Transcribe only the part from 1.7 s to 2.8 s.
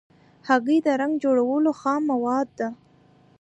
خام مواد ده.